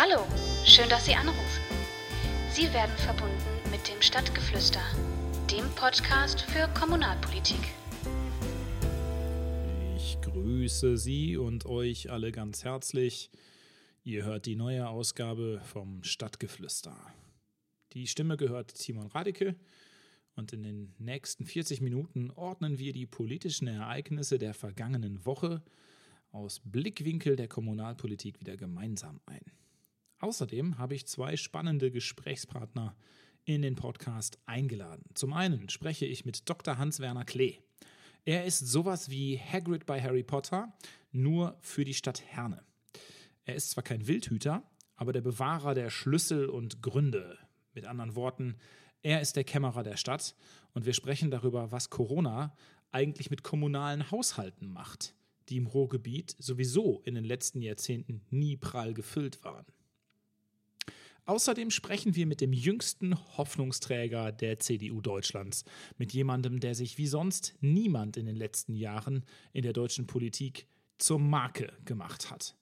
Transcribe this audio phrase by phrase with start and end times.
[0.00, 0.24] Hallo,
[0.64, 1.60] schön, dass Sie anrufen.
[2.52, 3.34] Sie werden verbunden
[3.68, 4.80] mit dem Stadtgeflüster,
[5.50, 7.58] dem Podcast für Kommunalpolitik.
[9.96, 13.32] Ich grüße Sie und euch alle ganz herzlich.
[14.04, 16.96] Ihr hört die neue Ausgabe vom Stadtgeflüster.
[17.92, 19.56] Die Stimme gehört Timon Radike
[20.36, 25.60] und in den nächsten 40 Minuten ordnen wir die politischen Ereignisse der vergangenen Woche
[26.30, 29.42] aus Blickwinkel der Kommunalpolitik wieder gemeinsam ein.
[30.20, 32.96] Außerdem habe ich zwei spannende Gesprächspartner
[33.44, 35.04] in den Podcast eingeladen.
[35.14, 36.76] Zum einen spreche ich mit Dr.
[36.76, 37.58] Hans-Werner Klee.
[38.24, 40.76] Er ist sowas wie Hagrid bei Harry Potter,
[41.12, 42.62] nur für die Stadt Herne.
[43.44, 44.62] Er ist zwar kein Wildhüter,
[44.96, 47.38] aber der Bewahrer der Schlüssel und Gründe.
[47.72, 48.56] Mit anderen Worten,
[49.02, 50.34] er ist der Kämmerer der Stadt
[50.74, 52.54] und wir sprechen darüber, was Corona
[52.90, 55.14] eigentlich mit kommunalen Haushalten macht,
[55.48, 59.66] die im Ruhrgebiet sowieso in den letzten Jahrzehnten nie prall gefüllt waren.
[61.28, 65.66] Außerdem sprechen wir mit dem jüngsten Hoffnungsträger der CDU Deutschlands,
[65.98, 70.66] mit jemandem, der sich wie sonst niemand in den letzten Jahren in der deutschen Politik
[70.96, 72.56] zur Marke gemacht hat.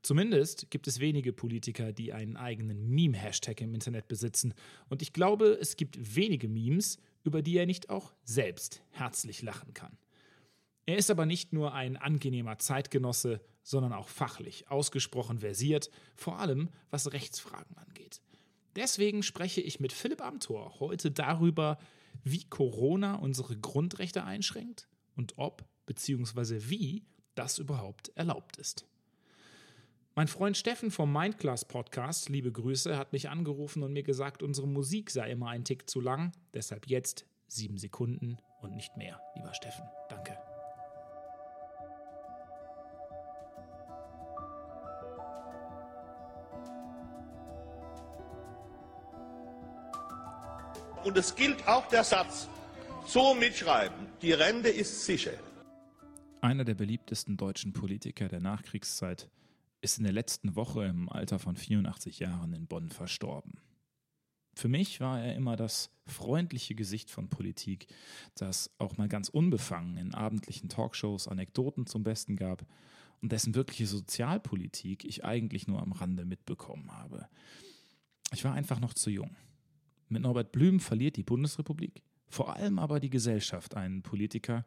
[0.00, 4.54] Zumindest gibt es wenige Politiker, die einen eigenen Meme-Hashtag im Internet besitzen.
[4.88, 9.74] Und ich glaube, es gibt wenige Memes, über die er nicht auch selbst herzlich lachen
[9.74, 9.98] kann.
[10.86, 16.70] Er ist aber nicht nur ein angenehmer Zeitgenosse, sondern auch fachlich ausgesprochen versiert, vor allem
[16.90, 18.20] was Rechtsfragen angeht.
[18.76, 21.78] Deswegen spreche ich mit Philipp Amthor heute darüber,
[22.22, 26.70] wie Corona unsere Grundrechte einschränkt und ob bzw.
[26.70, 28.86] wie das überhaupt erlaubt ist.
[30.14, 34.68] Mein Freund Steffen vom Mindclass Podcast, liebe Grüße, hat mich angerufen und mir gesagt, unsere
[34.68, 36.32] Musik sei immer ein Tick zu lang.
[36.54, 39.84] Deshalb jetzt sieben Sekunden und nicht mehr, lieber Steffen.
[40.08, 40.45] Danke.
[51.06, 52.48] Und es gilt auch der Satz,
[53.06, 55.34] so mitschreiben, die Rente ist sicher.
[56.40, 59.30] Einer der beliebtesten deutschen Politiker der Nachkriegszeit
[59.80, 63.52] ist in der letzten Woche im Alter von 84 Jahren in Bonn verstorben.
[64.56, 67.86] Für mich war er immer das freundliche Gesicht von Politik,
[68.34, 72.66] das auch mal ganz unbefangen in abendlichen Talkshows Anekdoten zum Besten gab
[73.22, 77.28] und dessen wirkliche Sozialpolitik ich eigentlich nur am Rande mitbekommen habe.
[78.32, 79.36] Ich war einfach noch zu jung.
[80.08, 84.64] Mit Norbert Blüm verliert die Bundesrepublik, vor allem aber die Gesellschaft einen Politiker,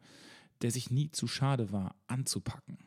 [0.62, 2.78] der sich nie zu schade war, anzupacken,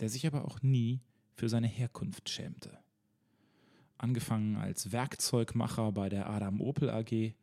[0.00, 1.00] der sich aber auch nie
[1.32, 2.78] für seine Herkunft schämte.
[3.98, 7.34] Angefangen als Werkzeugmacher bei der Adam Opel AG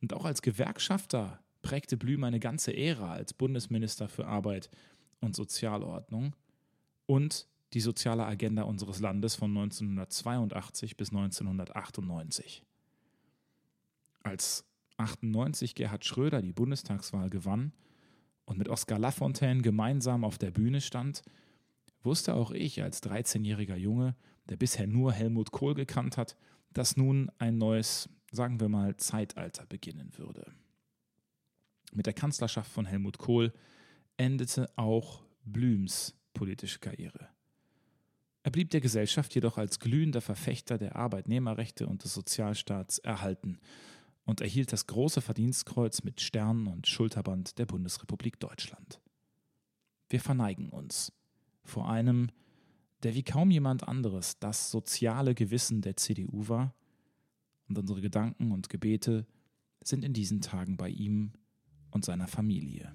[0.00, 4.70] und auch als Gewerkschafter prägte Blüm eine ganze Ära als Bundesminister für Arbeit
[5.20, 6.36] und Sozialordnung
[7.06, 12.64] und die soziale Agenda unseres Landes von 1982 bis 1998.
[14.22, 14.64] Als
[14.98, 17.72] 98 Gerhard Schröder die Bundestagswahl gewann
[18.44, 21.22] und mit Oskar Lafontaine gemeinsam auf der Bühne stand,
[22.02, 24.16] wusste auch ich als 13-jähriger Junge,
[24.48, 26.36] der bisher nur Helmut Kohl gekannt hat,
[26.72, 30.52] dass nun ein neues, sagen wir mal, Zeitalter beginnen würde.
[31.92, 33.52] Mit der Kanzlerschaft von Helmut Kohl
[34.16, 37.28] endete auch Blüms politische Karriere.
[38.42, 43.58] Er blieb der Gesellschaft jedoch als glühender Verfechter der Arbeitnehmerrechte und des Sozialstaats erhalten
[44.28, 49.00] und erhielt das große Verdienstkreuz mit Stern und Schulterband der Bundesrepublik Deutschland.
[50.10, 51.14] Wir verneigen uns
[51.64, 52.28] vor einem,
[53.02, 56.74] der wie kaum jemand anderes das soziale Gewissen der CDU war,
[57.70, 59.26] und unsere Gedanken und Gebete
[59.82, 61.32] sind in diesen Tagen bei ihm
[61.90, 62.92] und seiner Familie.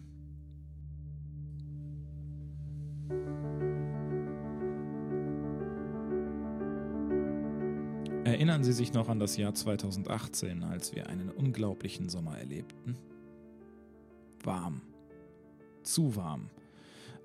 [8.26, 12.98] Erinnern Sie sich noch an das Jahr 2018, als wir einen unglaublichen Sommer erlebten?
[14.44, 14.82] Warm.
[15.84, 16.50] Zu warm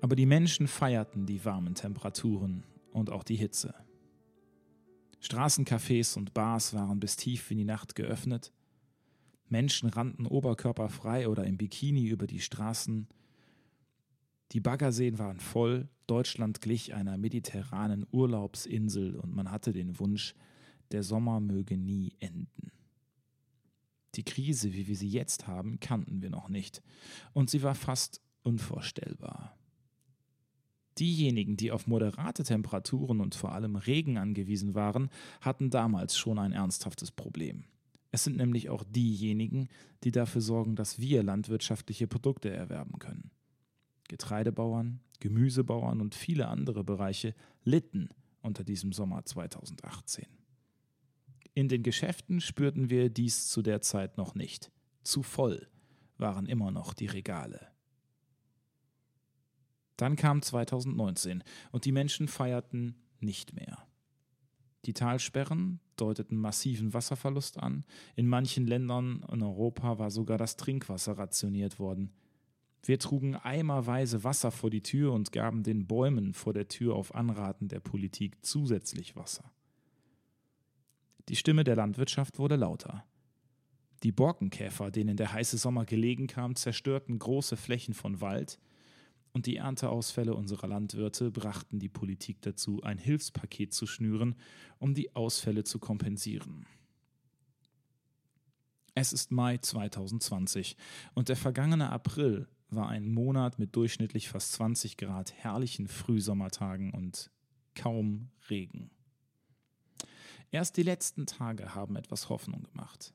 [0.01, 3.73] aber die Menschen feierten die warmen Temperaturen und auch die Hitze.
[5.21, 8.53] Straßencafés und Bars waren bis tief in die Nacht geöffnet.
[9.49, 13.07] Menschen rannten oberkörperfrei oder im Bikini über die Straßen.
[14.51, 20.33] Die Baggerseen waren voll, Deutschland glich einer mediterranen Urlaubsinsel und man hatte den Wunsch,
[20.91, 22.71] der Sommer möge nie enden.
[24.15, 26.81] Die Krise, wie wir sie jetzt haben, kannten wir noch nicht,
[27.33, 29.55] und sie war fast unvorstellbar.
[30.97, 35.09] Diejenigen, die auf moderate Temperaturen und vor allem Regen angewiesen waren,
[35.39, 37.63] hatten damals schon ein ernsthaftes Problem.
[38.11, 39.69] Es sind nämlich auch diejenigen,
[40.03, 43.31] die dafür sorgen, dass wir landwirtschaftliche Produkte erwerben können.
[44.07, 48.09] Getreidebauern, Gemüsebauern und viele andere Bereiche litten
[48.41, 50.38] unter diesem Sommer 2018.
[51.53, 54.71] In den Geschäften spürten wir dies zu der Zeit noch nicht.
[55.03, 55.67] Zu voll
[56.17, 57.67] waren immer noch die Regale.
[59.97, 63.85] Dann kam 2019 und die Menschen feierten nicht mehr.
[64.85, 67.83] Die Talsperren deuteten massiven Wasserverlust an.
[68.15, 72.13] In manchen Ländern in Europa war sogar das Trinkwasser rationiert worden.
[72.83, 77.13] Wir trugen eimerweise Wasser vor die Tür und gaben den Bäumen vor der Tür auf
[77.13, 79.51] Anraten der Politik zusätzlich Wasser.
[81.29, 83.05] Die Stimme der Landwirtschaft wurde lauter.
[84.01, 88.59] Die Borkenkäfer, denen der heiße Sommer gelegen kam, zerstörten große Flächen von Wald,
[89.31, 94.33] und die Ernteausfälle unserer Landwirte brachten die Politik dazu, ein Hilfspaket zu schnüren,
[94.79, 96.65] um die Ausfälle zu kompensieren.
[98.95, 100.75] Es ist Mai 2020
[101.13, 107.29] und der vergangene April war ein Monat mit durchschnittlich fast 20 Grad herrlichen Frühsommertagen und
[107.75, 108.89] kaum Regen.
[110.51, 113.13] Erst die letzten Tage haben etwas Hoffnung gemacht.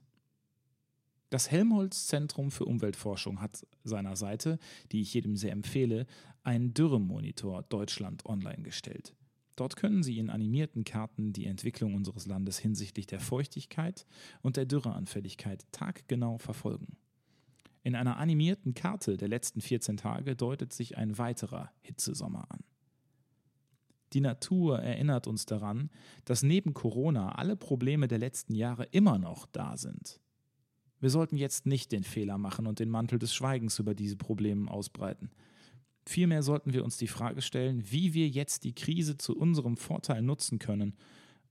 [1.30, 4.58] Das Helmholtz Zentrum für Umweltforschung hat seiner Seite,
[4.92, 6.06] die ich jedem sehr empfehle,
[6.44, 9.14] einen Dürremonitor Deutschland online gestellt.
[9.56, 14.06] Dort können Sie in animierten Karten die Entwicklung unseres Landes hinsichtlich der Feuchtigkeit
[14.42, 16.96] und der Dürreanfälligkeit taggenau verfolgen.
[17.82, 22.64] In einer animierten Karte der letzten 14 Tage deutet sich ein weiterer Hitzesommer an.
[24.14, 25.90] Die Natur erinnert uns daran,
[26.24, 30.20] dass neben Corona alle Probleme der letzten Jahre immer noch da sind.
[31.00, 34.70] Wir sollten jetzt nicht den Fehler machen und den Mantel des Schweigens über diese Probleme
[34.70, 35.30] ausbreiten.
[36.06, 40.22] Vielmehr sollten wir uns die Frage stellen, wie wir jetzt die Krise zu unserem Vorteil
[40.22, 40.94] nutzen können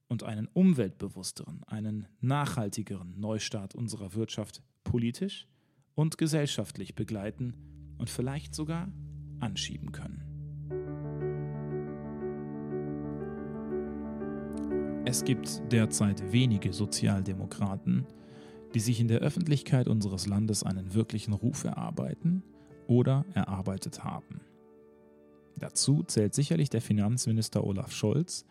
[0.07, 5.47] und einen umweltbewussteren, einen nachhaltigeren Neustart unserer Wirtschaft politisch
[5.95, 8.91] und gesellschaftlich begleiten und vielleicht sogar
[9.39, 10.22] anschieben können.
[15.13, 18.07] Es gibt derzeit wenige Sozialdemokraten,
[18.73, 22.41] die sich in der Öffentlichkeit unseres Landes einen wirklichen Ruf erarbeiten
[22.87, 24.41] oder erarbeitet haben.
[25.59, 28.43] Dazu zählt sicherlich der Finanzminister Olaf Scholz,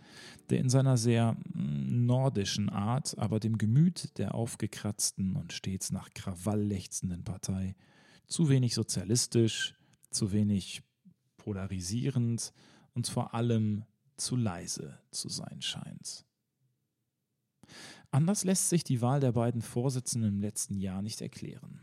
[0.51, 6.11] der in seiner sehr mm, nordischen Art, aber dem Gemüt der aufgekratzten und stets nach
[6.15, 7.75] Krawall lechzenden Partei
[8.29, 9.75] zu wenig sozialistisch,
[10.11, 10.85] zu wenig
[11.39, 12.53] polarisierend
[12.95, 13.83] und vor allem
[14.17, 16.25] zu leise zu sein scheint.
[18.11, 21.81] Anders lässt sich die Wahl der beiden Vorsitzenden im letzten Jahr nicht erklären.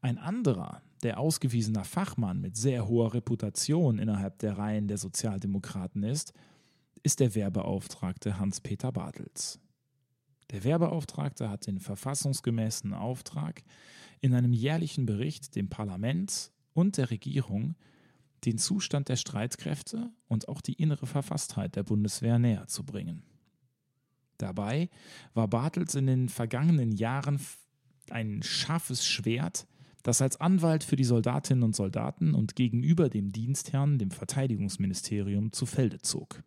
[0.00, 6.32] Ein anderer, der ausgewiesener Fachmann mit sehr hoher Reputation innerhalb der Reihen der Sozialdemokraten ist,
[7.02, 9.60] ist der Wehrbeauftragte Hans-Peter Bartels.
[10.50, 13.62] Der Wehrbeauftragte hat den verfassungsgemäßen Auftrag,
[14.20, 17.74] in einem jährlichen Bericht dem Parlament und der Regierung
[18.44, 23.22] den Zustand der Streitkräfte und auch die innere Verfasstheit der Bundeswehr näher zu bringen.
[24.42, 24.88] Dabei
[25.34, 27.40] war Bartels in den vergangenen Jahren
[28.10, 29.68] ein scharfes Schwert,
[30.02, 35.64] das als Anwalt für die Soldatinnen und Soldaten und gegenüber dem Dienstherrn, dem Verteidigungsministerium, zu
[35.64, 36.42] Felde zog.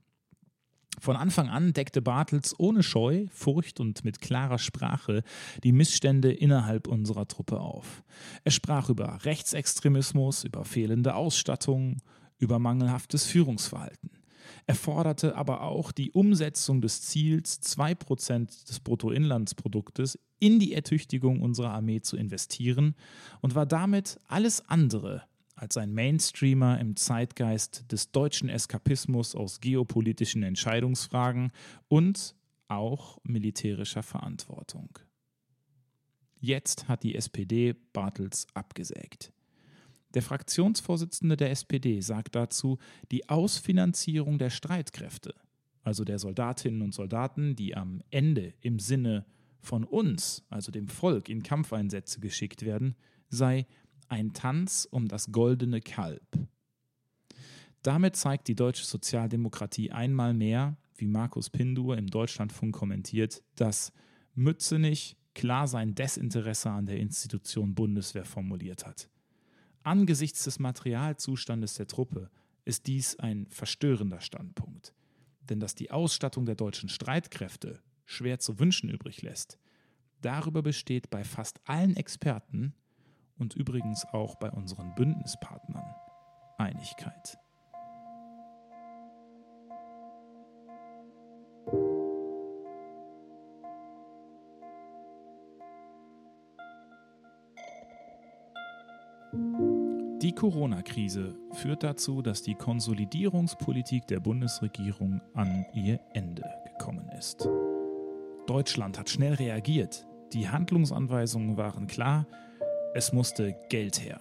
[1.00, 5.24] Von Anfang an deckte Bartels ohne Scheu, Furcht und mit klarer Sprache
[5.64, 8.04] die Missstände innerhalb unserer Truppe auf.
[8.44, 12.02] Er sprach über Rechtsextremismus, über fehlende Ausstattung,
[12.40, 14.10] über mangelhaftes Führungsverhalten.
[14.68, 21.72] Er forderte aber auch die Umsetzung des Ziels, 2% des Bruttoinlandsproduktes in die Ertüchtigung unserer
[21.72, 22.96] Armee zu investieren
[23.42, 25.24] und war damit alles andere
[25.56, 31.52] als ein Mainstreamer im Zeitgeist des deutschen Eskapismus aus geopolitischen Entscheidungsfragen
[31.88, 32.36] und
[32.68, 34.90] auch militärischer Verantwortung.
[36.40, 39.32] Jetzt hat die SPD Bartels abgesägt.
[40.16, 42.80] Der Fraktionsvorsitzende der SPD sagt dazu,
[43.12, 45.36] die Ausfinanzierung der Streitkräfte,
[45.84, 49.26] also der Soldatinnen und Soldaten, die am Ende im Sinne
[49.60, 52.96] von uns, also dem Volk, in Kampfeinsätze geschickt werden,
[53.30, 53.68] sei
[54.08, 56.26] ein Tanz um das goldene Kalb.
[57.82, 63.92] Damit zeigt die deutsche Sozialdemokratie einmal mehr, wie Markus Pindur im Deutschlandfunk kommentiert, dass
[64.34, 69.10] Mützenich klar sein Desinteresse an der Institution Bundeswehr formuliert hat.
[69.86, 72.32] Angesichts des Materialzustandes der Truppe
[72.64, 74.96] ist dies ein verstörender Standpunkt.
[75.42, 79.60] Denn dass die Ausstattung der deutschen Streitkräfte schwer zu wünschen übrig lässt,
[80.22, 82.74] darüber besteht bei fast allen Experten
[83.38, 85.94] und übrigens auch bei unseren Bündnispartnern
[86.58, 87.38] Einigkeit.
[100.36, 107.48] Corona-Krise führt dazu, dass die Konsolidierungspolitik der Bundesregierung an ihr Ende gekommen ist.
[108.46, 110.06] Deutschland hat schnell reagiert.
[110.34, 112.28] Die Handlungsanweisungen waren klar,
[112.94, 114.20] es musste Geld her.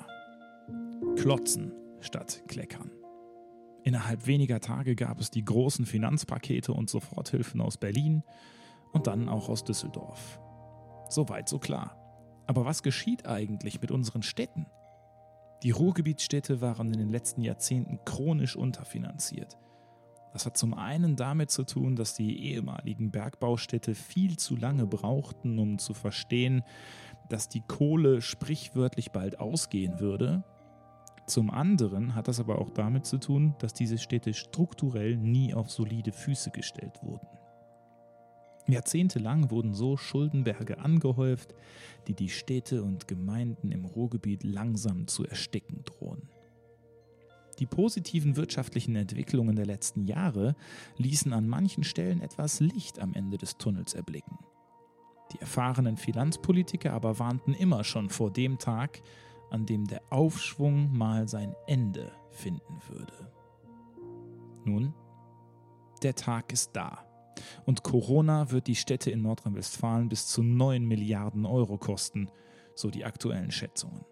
[1.16, 2.90] Klotzen statt Kleckern.
[3.82, 8.22] Innerhalb weniger Tage gab es die großen Finanzpakete und Soforthilfen aus Berlin
[8.92, 10.40] und dann auch aus Düsseldorf.
[11.10, 11.96] Soweit so klar.
[12.46, 14.66] Aber was geschieht eigentlich mit unseren Städten?
[15.62, 19.56] Die Ruhrgebietsstädte waren in den letzten Jahrzehnten chronisch unterfinanziert.
[20.34, 25.58] Das hat zum einen damit zu tun, dass die ehemaligen Bergbaustädte viel zu lange brauchten,
[25.60, 26.64] um zu verstehen,
[27.28, 30.42] dass die Kohle sprichwörtlich bald ausgehen würde.
[31.26, 35.70] Zum anderen hat das aber auch damit zu tun, dass diese Städte strukturell nie auf
[35.70, 37.26] solide Füße gestellt wurden.
[38.72, 41.54] Jahrzehntelang wurden so Schuldenberge angehäuft,
[42.06, 46.28] die die Städte und Gemeinden im Ruhrgebiet langsam zu ersticken drohen.
[47.58, 50.56] Die positiven wirtschaftlichen Entwicklungen der letzten Jahre
[50.96, 54.38] ließen an manchen Stellen etwas Licht am Ende des Tunnels erblicken.
[55.32, 59.02] Die erfahrenen Finanzpolitiker aber warnten immer schon vor dem Tag,
[59.50, 63.32] an dem der Aufschwung mal sein Ende finden würde.
[64.64, 64.94] Nun,
[66.02, 67.04] der Tag ist da.
[67.64, 72.28] Und Corona wird die Städte in Nordrhein-Westfalen bis zu 9 Milliarden Euro kosten,
[72.74, 74.04] so die aktuellen Schätzungen.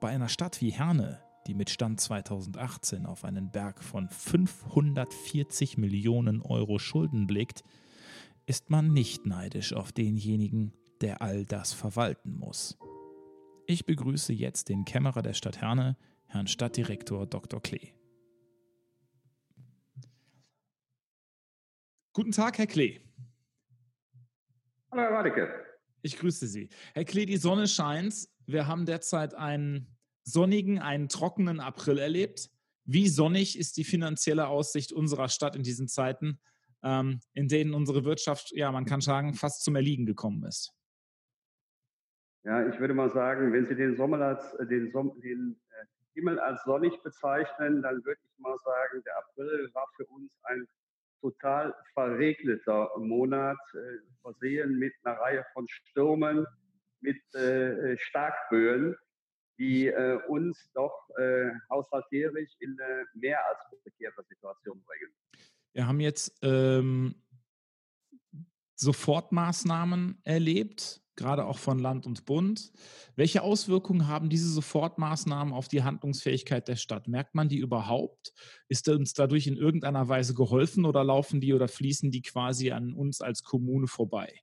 [0.00, 6.42] Bei einer Stadt wie Herne, die mit Stand 2018 auf einen Berg von 540 Millionen
[6.42, 7.62] Euro Schulden blickt,
[8.46, 12.78] ist man nicht neidisch auf denjenigen, der all das verwalten muss.
[13.66, 15.96] Ich begrüße jetzt den Kämmerer der Stadt Herne,
[16.26, 17.62] Herrn Stadtdirektor Dr.
[17.62, 17.92] Klee.
[22.16, 23.00] Guten Tag, Herr Klee.
[24.92, 25.52] Hallo, Herr Wadecke.
[26.00, 26.68] Ich grüße Sie.
[26.94, 28.28] Herr Klee, die Sonne scheint.
[28.46, 32.50] Wir haben derzeit einen sonnigen, einen trockenen April erlebt.
[32.84, 36.38] Wie sonnig ist die finanzielle Aussicht unserer Stadt in diesen Zeiten,
[36.84, 40.72] ähm, in denen unsere Wirtschaft, ja, man kann sagen, fast zum Erliegen gekommen ist?
[42.44, 45.86] Ja, ich würde mal sagen, wenn Sie den, Sommer als, äh, den, Som den äh,
[46.12, 50.68] Himmel als sonnig bezeichnen, dann würde ich mal sagen, der April war für uns ein
[51.20, 56.46] total verregneter Monat, äh, versehen mit einer Reihe von Stürmen,
[57.00, 58.96] mit äh, Starkböen
[59.58, 65.14] die äh, uns doch äh, haushalterisch in eine mehr als prekäre Situation bringen.
[65.72, 67.14] Wir haben jetzt ähm,
[68.76, 72.72] Sofortmaßnahmen erlebt, gerade auch von Land und Bund.
[73.16, 77.08] Welche Auswirkungen haben diese Sofortmaßnahmen auf die Handlungsfähigkeit der Stadt?
[77.08, 78.32] Merkt man die überhaupt?
[78.68, 82.92] Ist uns dadurch in irgendeiner Weise geholfen oder laufen die oder fließen die quasi an
[82.94, 84.40] uns als Kommune vorbei?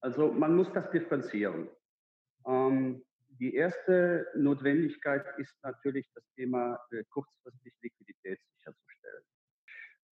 [0.00, 1.68] Also man muss das differenzieren.
[2.46, 3.02] Ähm,
[3.40, 9.24] die erste Notwendigkeit ist natürlich das Thema äh, kurzfristig Liquidität sicherzustellen.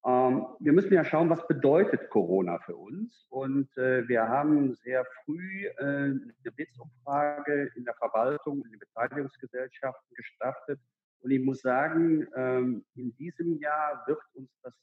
[0.04, 3.26] Ähm, wir müssen ja schauen, was bedeutet Corona für uns.
[3.30, 10.14] Und äh, wir haben sehr früh äh, eine Blitzumfrage in der Verwaltung, in den Beteiligungsgesellschaften
[10.14, 10.80] gestartet.
[11.20, 14.74] Und ich muss sagen, ähm, in diesem Jahr wird uns das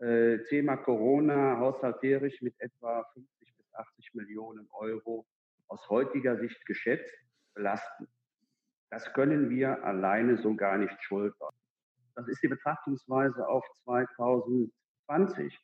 [0.00, 5.26] äh, Thema Corona haushalterisch mit etwa 50 bis 80 Millionen Euro
[5.68, 7.14] aus heutiger Sicht geschätzt
[7.54, 8.06] belasten.
[8.90, 11.54] Das können wir alleine so gar nicht schultern.
[12.16, 15.60] Das ist die Betrachtungsweise auf 2020.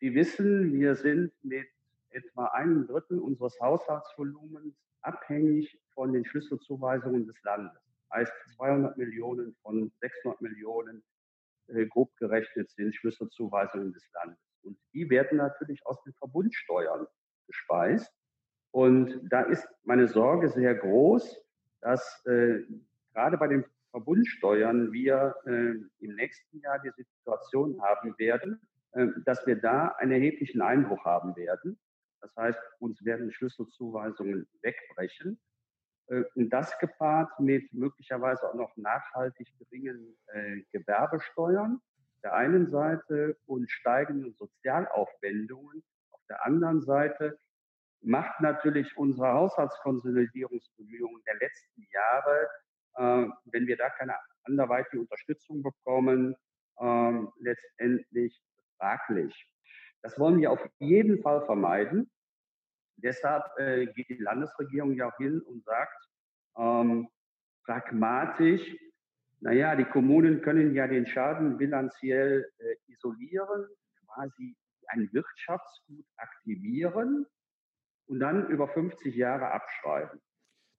[0.00, 1.66] Sie wissen, wir sind mit
[2.10, 7.80] etwa einem Drittel unseres Haushaltsvolumens abhängig von den Schlüsselzuweisungen des Landes.
[8.12, 11.02] Heißt 200 Millionen von 600 Millionen
[11.68, 14.38] äh, grob gerechnet sind Schlüsselzuweisungen des Landes.
[14.62, 17.06] Und die werden natürlich aus den Verbundsteuern
[17.46, 18.12] gespeist.
[18.72, 21.40] Und da ist meine Sorge sehr groß,
[21.80, 22.60] dass äh,
[23.14, 23.64] gerade bei den
[23.98, 28.60] Verbundsteuern wir äh, im nächsten Jahr die Situation haben werden,
[28.92, 31.76] äh, dass wir da einen erheblichen Einbruch haben werden.
[32.20, 35.40] Das heißt, uns werden Schlüsselzuweisungen wegbrechen.
[36.06, 40.16] Äh, und das gepaart mit möglicherweise auch noch nachhaltig geringen
[40.72, 41.80] Gewerbesteuern
[42.22, 47.38] der einen Seite und steigenden Sozialaufwendungen auf der anderen Seite
[48.00, 52.48] macht natürlich unsere Haushaltskonsolidierungsbemühungen der letzten Jahre,
[52.94, 54.14] wenn wir da keine
[54.44, 56.34] anderweitige Unterstützung bekommen,
[56.80, 58.40] äh, letztendlich
[58.76, 59.46] fraglich.
[60.02, 62.10] Das wollen wir auf jeden Fall vermeiden.
[62.96, 66.08] Deshalb äh, geht die Landesregierung ja auch hin und sagt,
[66.56, 67.08] ähm,
[67.64, 68.76] pragmatisch,
[69.40, 73.68] naja, die Kommunen können ja den Schaden bilanziell äh, isolieren,
[74.06, 74.56] quasi
[74.88, 77.26] ein Wirtschaftsgut aktivieren
[78.06, 80.20] und dann über 50 Jahre abschreiben.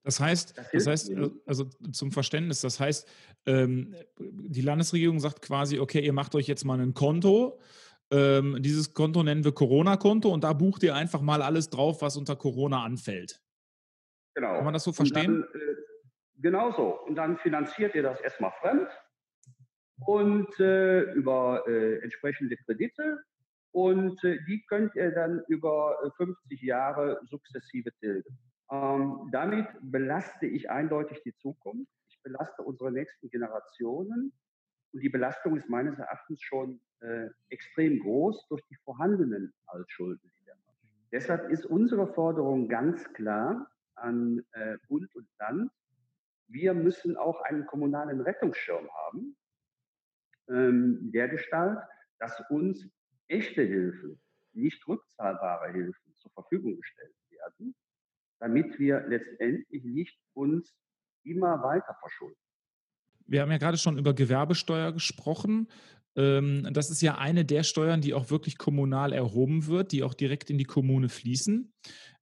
[0.10, 3.08] Das heißt, das, das heißt, äh, also zum Verständnis, das heißt,
[3.46, 7.60] ähm, die Landesregierung sagt quasi, okay, ihr macht euch jetzt mal ein Konto
[8.12, 12.18] ähm, dieses Konto nennen wir Corona-Konto und da bucht ihr einfach mal alles drauf, was
[12.18, 13.40] unter Corona anfällt.
[14.34, 14.56] Genau.
[14.56, 15.46] Kann man das so verstehen?
[15.54, 15.76] Dann, äh,
[16.38, 17.00] genau so.
[17.02, 18.90] Und dann finanziert ihr das erstmal fremd
[20.08, 23.20] und äh, über äh, entsprechende Kredite
[23.72, 28.40] und äh, die könnt ihr dann über 50 äh, Jahre sukzessive tilgen.
[28.72, 31.92] Ähm, damit belaste ich eindeutig die Zukunft.
[32.10, 34.34] Ich belaste unsere nächsten Generationen.
[34.92, 40.32] Und die Belastung ist meines Erachtens schon äh, extrem groß durch die vorhandenen Altschulden.
[41.12, 45.72] Deshalb ist unsere Forderung ganz klar an äh, Bund und Land,
[46.48, 49.36] wir müssen auch einen kommunalen Rettungsschirm haben,
[50.50, 51.80] ähm, der Gestalt,
[52.20, 52.88] dass uns
[53.28, 54.20] echte Hilfen,
[54.54, 57.76] nicht rückzahlbare Hilfen zur Verfügung gestellt werden,
[58.40, 60.74] damit wir letztendlich nicht uns
[61.24, 62.38] immer weiter verschulden.
[63.28, 65.68] Wir haben ja gerade schon über Gewerbesteuer gesprochen.
[66.16, 70.14] Ähm, das ist ja eine der Steuern, die auch wirklich kommunal erhoben wird, die auch
[70.14, 71.72] direkt in die Kommune fließen.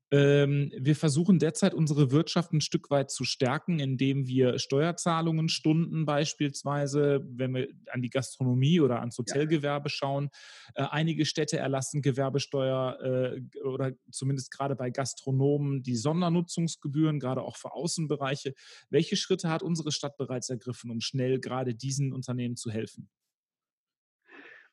[0.09, 6.05] Ähm, wir versuchen derzeit unsere Wirtschaft ein Stück weit zu stärken, indem wir Steuerzahlungen stunden
[6.05, 10.29] beispielsweise, wenn wir an die Gastronomie oder ans Hotelgewerbe schauen.
[10.75, 17.57] Äh, einige Städte erlassen Gewerbesteuer äh, oder zumindest gerade bei Gastronomen die Sondernutzungsgebühren, gerade auch
[17.57, 18.53] für Außenbereiche.
[18.89, 23.09] Welche Schritte hat unsere Stadt bereits ergriffen, um schnell gerade diesen Unternehmen zu helfen?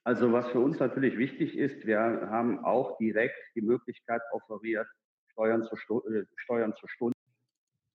[0.04, 4.86] Also was für uns natürlich wichtig ist, wir haben auch direkt die Möglichkeit offeriert,
[5.34, 7.14] Steuern zur, äh, Steuern zur Stunde.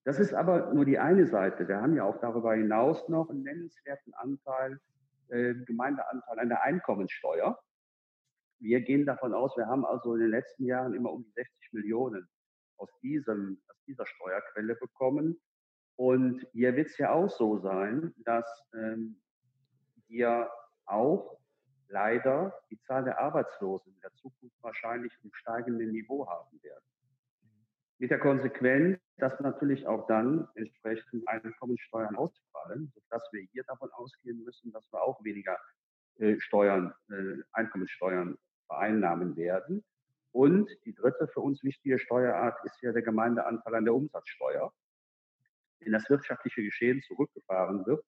[0.06, 1.68] Das ist aber nur die eine Seite.
[1.68, 4.80] Wir haben ja auch darüber hinaus noch einen nennenswerten Anteil,
[5.30, 7.60] äh, Gemeindeanteil an der Einkommenssteuer.
[8.60, 11.74] Wir gehen davon aus, wir haben also in den letzten Jahren immer um die 60
[11.74, 12.28] Millionen
[12.78, 15.40] aus, diesem, aus dieser Steuerquelle bekommen.
[15.96, 19.22] Und hier wird es ja auch so sein, dass ähm,
[20.08, 20.50] wir
[20.86, 21.40] auch
[21.88, 26.86] leider die Zahl der Arbeitslosen in der Zukunft wahrscheinlich im steigenden Niveau haben werden.
[28.02, 34.42] Mit der Konsequenz, dass natürlich auch dann entsprechend Einkommensteuern ausfallen, sodass wir hier davon ausgehen
[34.46, 35.58] müssen, dass wir auch weniger
[36.18, 39.84] äh, Steuern, äh, Einkommenssteuern vereinnahmen werden.
[40.32, 44.72] Und die dritte für uns wichtige Steuerart ist ja der Gemeindeanteil an der Umsatzsteuer.
[45.80, 48.06] Wenn das wirtschaftliche Geschehen zurückgefahren wird,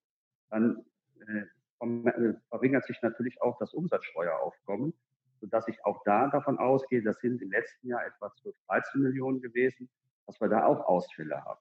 [0.50, 0.86] dann
[1.28, 1.46] äh,
[1.86, 4.94] äh verringert sich natürlich auch das Umsatzsteueraufkommen
[5.42, 9.42] sodass ich auch da davon ausgehe, das sind im letzten Jahr etwa 12, 13 Millionen
[9.42, 9.90] gewesen,
[10.28, 11.60] dass wir da auch Ausfälle haben.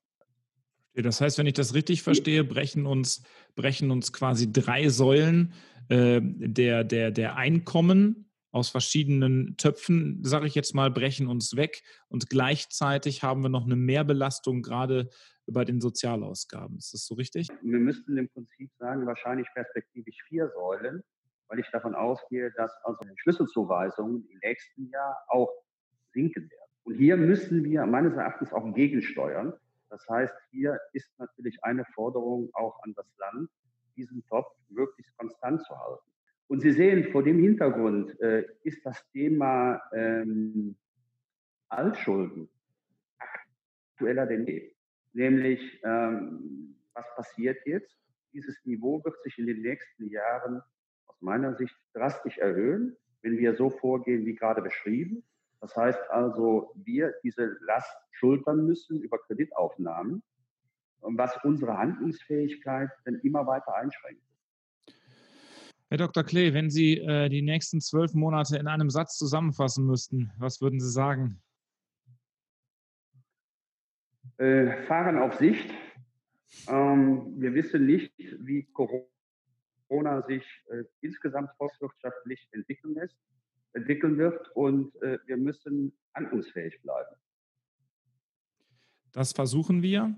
[0.94, 3.22] Das heißt, wenn ich das richtig verstehe, brechen uns,
[3.54, 5.54] brechen uns quasi drei Säulen
[5.88, 11.82] äh, der, der, der Einkommen aus verschiedenen Töpfen, sage ich jetzt mal, brechen uns weg
[12.08, 15.08] und gleichzeitig haben wir noch eine Mehrbelastung gerade
[15.46, 16.76] bei den Sozialausgaben.
[16.76, 17.48] Ist das so richtig?
[17.62, 21.02] Wir müssten im Prinzip sagen, wahrscheinlich perspektivisch vier Säulen
[21.50, 25.52] weil ich davon ausgehe, dass also Schlüsselzuweisungen im nächsten Jahr auch
[26.12, 26.70] sinken werden.
[26.84, 29.52] Und hier müssen wir meines Erachtens auch gegensteuern.
[29.90, 33.50] Das heißt, hier ist natürlich eine Forderung auch an das Land,
[33.96, 36.10] diesen Topf möglichst konstant zu halten.
[36.46, 40.76] Und Sie sehen, vor dem Hintergrund äh, ist das Thema ähm,
[41.68, 42.48] Altschulden
[43.18, 44.72] aktueller denn je.
[45.12, 47.94] Nämlich, ähm, was passiert jetzt?
[48.32, 50.62] Dieses Niveau wird sich in den nächsten Jahren
[51.22, 55.22] meiner Sicht drastisch erhöhen, wenn wir so vorgehen wie gerade beschrieben.
[55.60, 60.22] Das heißt also, wir diese Last schultern müssen über Kreditaufnahmen,
[61.00, 64.22] was unsere Handlungsfähigkeit dann immer weiter einschränkt.
[65.88, 66.22] Herr Dr.
[66.22, 70.78] Klee, wenn Sie äh, die nächsten zwölf Monate in einem Satz zusammenfassen müssten, was würden
[70.78, 71.42] Sie sagen?
[74.38, 75.68] Äh, fahren auf Sicht.
[76.68, 79.04] Ähm, wir wissen nicht, wie Corona
[79.90, 83.16] Corona sich äh, insgesamt volkswirtschaftlich entwickeln lässt,
[83.72, 87.16] entwickeln wird und äh, wir müssen handlungsfähig bleiben.
[89.12, 90.14] Das versuchen wir.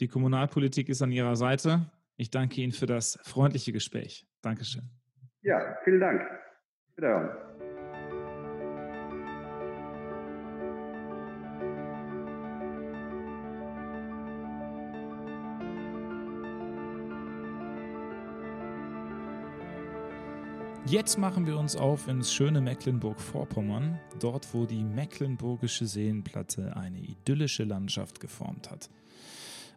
[0.00, 1.92] Die Kommunalpolitik ist an Ihrer Seite.
[2.16, 4.26] Ich danke Ihnen für das freundliche Gespräch.
[4.42, 4.82] Dankeschön.
[5.42, 6.22] Ja, vielen Dank.
[6.96, 7.53] Wiederhören.
[20.86, 27.64] Jetzt machen wir uns auf ins schöne Mecklenburg-Vorpommern, dort wo die Mecklenburgische Seenplatte eine idyllische
[27.64, 28.90] Landschaft geformt hat.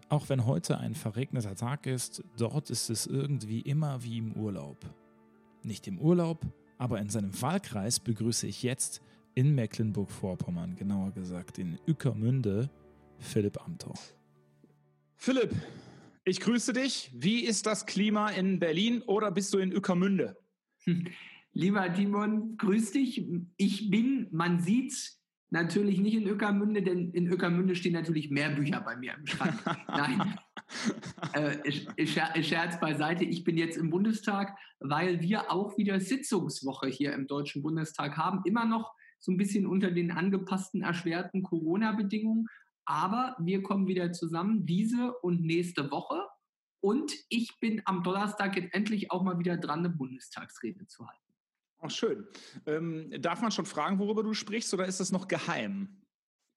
[0.10, 4.78] Auch wenn heute ein verregneter Tag ist, dort ist es irgendwie immer wie im Urlaub.
[5.64, 6.46] Nicht im Urlaub,
[6.78, 9.02] aber in seinem Wahlkreis begrüße ich jetzt
[9.34, 12.70] in Mecklenburg-Vorpommern, genauer gesagt in Ueckermünde,
[13.18, 13.96] Philipp Amthor.
[15.16, 15.56] Philipp,
[16.26, 17.12] ich grüße dich.
[17.14, 20.36] Wie ist das Klima in Berlin oder bist du in Ueckermünde?
[21.54, 23.28] Lieber Timon, grüß dich.
[23.58, 25.18] Ich bin, man sieht's,
[25.50, 29.56] natürlich nicht in Öckermünde, denn in Öckermünde stehen natürlich mehr Bücher bei mir im Schrank.
[29.88, 30.38] Nein,
[31.34, 33.24] äh, Scherz beiseite.
[33.24, 38.42] Ich bin jetzt im Bundestag, weil wir auch wieder Sitzungswoche hier im Deutschen Bundestag haben.
[38.46, 42.48] Immer noch so ein bisschen unter den angepassten, erschwerten Corona-Bedingungen.
[42.86, 46.22] Aber wir kommen wieder zusammen diese und nächste Woche.
[46.88, 51.34] Und ich bin am Donnerstag jetzt endlich auch mal wieder dran, eine Bundestagsrede zu halten.
[51.82, 52.26] Ach, schön.
[52.66, 55.98] Ähm, darf man schon fragen, worüber du sprichst, oder ist das noch geheim?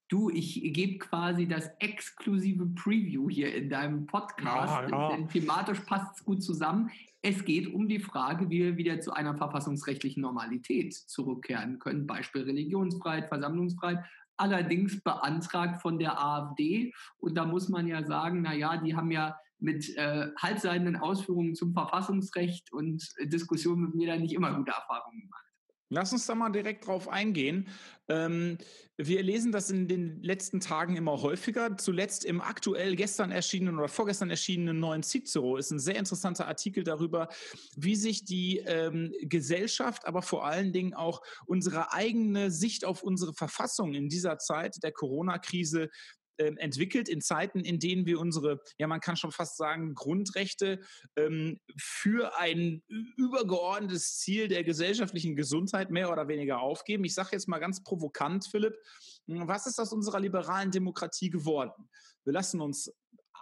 [0.06, 5.16] Du, ich gebe quasi das exklusive Preview hier in deinem Podcast, ja, ja.
[5.16, 6.92] denn thematisch passt es gut zusammen.
[7.22, 12.06] Es geht um die Frage, wie wir wieder zu einer verfassungsrechtlichen Normalität zurückkehren können.
[12.06, 14.04] Beispiel Religionsfreiheit, Versammlungsfreiheit,
[14.36, 16.94] allerdings beantragt von der AfD.
[17.18, 21.72] Und da muss man ja sagen, naja, die haben ja mit äh, halbseidenen Ausführungen zum
[21.72, 25.44] Verfassungsrecht und äh, Diskussionen mit mir da nicht immer gute Erfahrungen gemacht.
[25.92, 27.66] Lass uns da mal direkt drauf eingehen.
[28.08, 28.58] Ähm,
[28.96, 31.76] wir lesen das in den letzten Tagen immer häufiger.
[31.78, 36.84] Zuletzt im aktuell gestern erschienenen oder vorgestern erschienenen neuen Cicero ist ein sehr interessanter Artikel
[36.84, 37.28] darüber,
[37.76, 43.34] wie sich die ähm, Gesellschaft, aber vor allen Dingen auch unsere eigene Sicht auf unsere
[43.34, 45.88] Verfassung in dieser Zeit der Corona-Krise
[46.40, 50.80] ähm, entwickelt in Zeiten, in denen wir unsere, ja, man kann schon fast sagen, Grundrechte
[51.16, 52.82] ähm, für ein
[53.16, 57.04] übergeordnetes Ziel der gesellschaftlichen Gesundheit mehr oder weniger aufgeben.
[57.04, 58.74] Ich sage jetzt mal ganz provokant, Philipp,
[59.26, 61.90] was ist aus unserer liberalen Demokratie geworden?
[62.24, 62.90] Wir lassen uns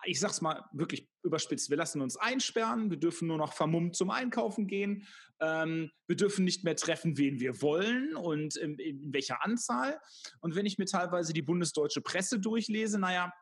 [0.05, 4.11] ich sag's mal wirklich überspitzt, wir lassen uns einsperren, wir dürfen nur noch vermummt zum
[4.11, 5.07] Einkaufen gehen,
[5.41, 10.01] ähm, wir dürfen nicht mehr treffen, wen wir wollen und in, in, welcher Anzahl.
[10.41, 13.33] Und wenn ich mir teilweise die bundesdeutsche Presse durchlese, naja,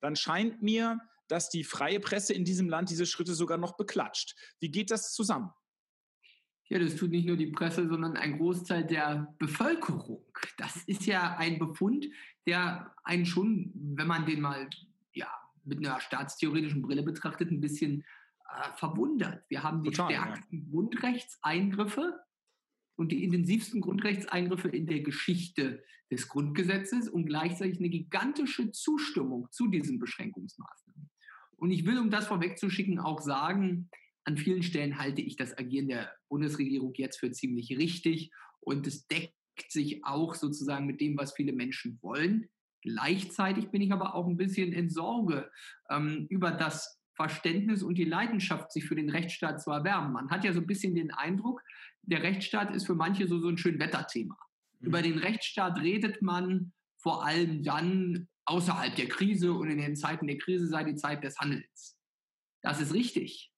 [0.00, 4.34] dann scheint mir, dass die freie Presse in diesem Land diese Schritte sogar noch beklatscht.
[4.60, 5.50] Wie geht das zusammen?
[6.68, 10.24] Ja, das tut nicht nur die Presse, sondern ein Großteil der Bevölkerung.
[10.58, 12.06] Das ist ja ein Befund,
[12.46, 14.68] der einen schon, wenn man den mal
[15.66, 18.04] mit einer staatstheoretischen Brille betrachtet, ein bisschen
[18.48, 19.44] äh, verwundert.
[19.48, 20.70] Wir haben die Total, stärksten ja.
[20.70, 22.20] Grundrechtseingriffe
[22.96, 29.66] und die intensivsten Grundrechtseingriffe in der Geschichte des Grundgesetzes und gleichzeitig eine gigantische Zustimmung zu
[29.66, 31.10] diesen Beschränkungsmaßnahmen.
[31.56, 33.90] Und ich will, um das vorwegzuschicken, auch sagen,
[34.24, 39.06] an vielen Stellen halte ich das Agieren der Bundesregierung jetzt für ziemlich richtig und es
[39.06, 39.32] deckt
[39.68, 42.48] sich auch sozusagen mit dem, was viele Menschen wollen.
[42.86, 45.50] Gleichzeitig bin ich aber auch ein bisschen in Sorge
[45.90, 50.12] ähm, über das Verständnis und die Leidenschaft, sich für den Rechtsstaat zu erwärmen.
[50.12, 51.62] Man hat ja so ein bisschen den Eindruck,
[52.02, 54.36] der Rechtsstaat ist für manche so, so ein schön Wetterthema.
[54.78, 54.86] Mhm.
[54.86, 60.28] Über den Rechtsstaat redet man vor allem dann außerhalb der Krise und in den Zeiten
[60.28, 61.98] der Krise sei die Zeit des Handels.
[62.62, 63.50] Das ist richtig.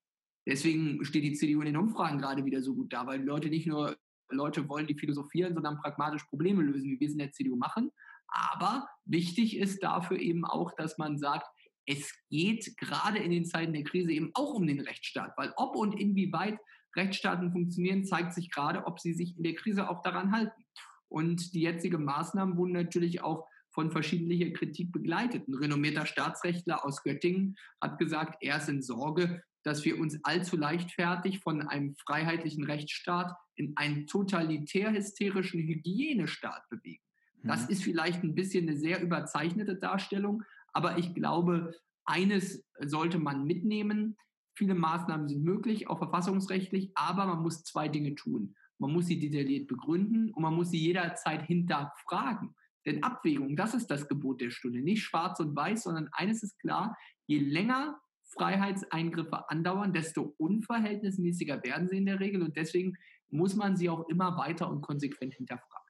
[0.46, 3.66] Deswegen steht die CDU in den Umfragen gerade wieder so gut da, weil Leute nicht
[3.66, 3.94] nur
[4.30, 7.90] Leute wollen, die philosophieren, sondern pragmatisch Probleme lösen, wie wir es in der CDU machen.
[8.28, 11.46] Aber wichtig ist dafür eben auch, dass man sagt,
[11.86, 15.74] es geht gerade in den Zeiten der Krise eben auch um den Rechtsstaat, weil ob
[15.74, 16.58] und inwieweit
[16.96, 20.64] Rechtsstaaten funktionieren, zeigt sich gerade, ob sie sich in der Krise auch daran halten.
[21.08, 25.48] Und die jetzigen Maßnahmen wurden natürlich auch von verschiedentlicher Kritik begleitet.
[25.48, 30.56] Ein renommierter Staatsrechtler aus Göttingen hat gesagt, er ist in Sorge, dass wir uns allzu
[30.56, 37.02] leichtfertig von einem freiheitlichen Rechtsstaat in einen totalitär-hysterischen Hygienestaat bewegen.
[37.42, 37.70] Das mhm.
[37.70, 41.74] ist vielleicht ein bisschen eine sehr überzeichnete Darstellung, aber ich glaube,
[42.04, 44.16] eines sollte man mitnehmen.
[44.54, 48.54] Viele Maßnahmen sind möglich, auch verfassungsrechtlich, aber man muss zwei Dinge tun.
[48.78, 52.54] Man muss sie detailliert begründen und man muss sie jederzeit hinterfragen.
[52.86, 54.80] Denn Abwägung, das ist das Gebot der Stunde.
[54.80, 56.96] Nicht schwarz und weiß, sondern eines ist klar,
[57.26, 62.96] je länger Freiheitseingriffe andauern, desto unverhältnismäßiger werden sie in der Regel und deswegen
[63.30, 65.87] muss man sie auch immer weiter und konsequent hinterfragen.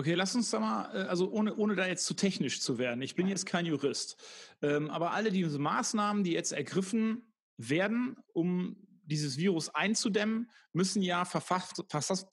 [0.00, 3.02] Okay, lass uns da mal, äh, also ohne, ohne da jetzt zu technisch zu werden.
[3.02, 4.16] Ich bin jetzt kein Jurist.
[4.62, 11.26] Ähm, aber alle diese Maßnahmen, die jetzt ergriffen werden, um dieses Virus einzudämmen, müssen ja
[11.26, 12.26] verfass, verfass,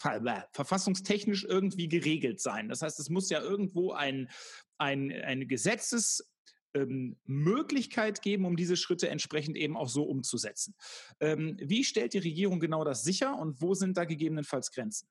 [0.53, 2.69] verfassungstechnisch irgendwie geregelt sein.
[2.69, 4.29] Das heißt, es muss ja irgendwo ein,
[4.77, 10.73] ein, eine Gesetzesmöglichkeit ähm, geben, um diese Schritte entsprechend eben auch so umzusetzen.
[11.19, 15.09] Ähm, wie stellt die Regierung genau das sicher und wo sind da gegebenenfalls Grenzen?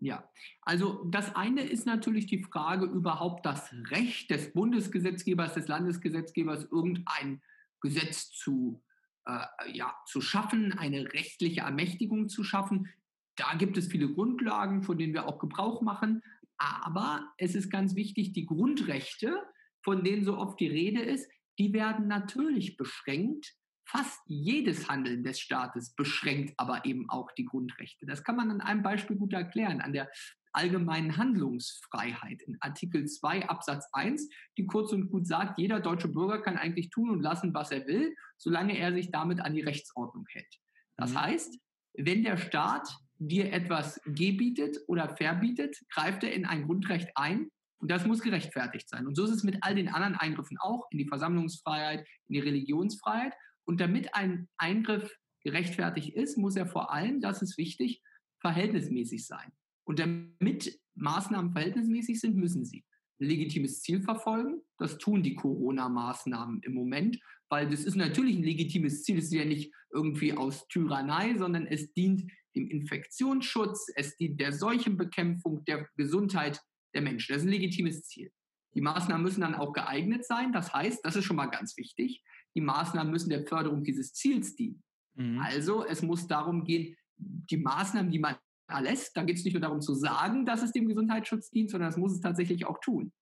[0.00, 0.28] Ja,
[0.62, 7.40] also das eine ist natürlich die Frage überhaupt das Recht des Bundesgesetzgebers, des Landesgesetzgebers, irgendein
[7.80, 8.82] Gesetz zu,
[9.26, 12.88] äh, ja, zu schaffen, eine rechtliche Ermächtigung zu schaffen.
[13.36, 16.22] Da gibt es viele Grundlagen, von denen wir auch Gebrauch machen.
[16.58, 19.42] Aber es ist ganz wichtig, die Grundrechte,
[19.82, 23.54] von denen so oft die Rede ist, die werden natürlich beschränkt
[23.86, 28.06] Fast jedes Handeln des Staates beschränkt aber eben auch die Grundrechte.
[28.06, 30.08] Das kann man an einem Beispiel gut erklären, an der
[30.52, 36.40] allgemeinen Handlungsfreiheit in Artikel 2 Absatz 1, die kurz und gut sagt, jeder deutsche Bürger
[36.40, 40.26] kann eigentlich tun und lassen, was er will, solange er sich damit an die Rechtsordnung
[40.28, 40.60] hält.
[40.96, 41.22] Das mhm.
[41.22, 41.58] heißt,
[41.94, 47.90] wenn der Staat dir etwas gebietet oder verbietet, greift er in ein Grundrecht ein und
[47.90, 49.06] das muss gerechtfertigt sein.
[49.06, 52.40] Und so ist es mit all den anderen Eingriffen auch, in die Versammlungsfreiheit, in die
[52.40, 53.34] Religionsfreiheit.
[53.64, 58.02] Und damit ein Eingriff gerechtfertigt ist, muss er vor allem, das ist wichtig,
[58.40, 59.52] verhältnismäßig sein.
[59.84, 62.84] Und damit Maßnahmen verhältnismäßig sind, müssen sie
[63.20, 64.60] ein legitimes Ziel verfolgen.
[64.78, 69.18] Das tun die Corona-Maßnahmen im Moment, weil das ist natürlich ein legitimes Ziel.
[69.18, 74.52] Es ist ja nicht irgendwie aus Tyrannei, sondern es dient dem Infektionsschutz, es dient der
[74.52, 76.60] Seuchenbekämpfung, der Gesundheit
[76.94, 77.32] der Menschen.
[77.32, 78.30] Das ist ein legitimes Ziel.
[78.74, 80.52] Die Maßnahmen müssen dann auch geeignet sein.
[80.52, 82.22] Das heißt, das ist schon mal ganz wichtig,
[82.54, 84.82] die Maßnahmen müssen der Förderung dieses Ziels dienen.
[85.14, 85.40] Mhm.
[85.40, 88.36] Also es muss darum gehen, die Maßnahmen, die man
[88.68, 91.90] erlässt, da geht es nicht nur darum zu sagen, dass es dem Gesundheitsschutz dient, sondern
[91.90, 93.12] es muss es tatsächlich auch tun.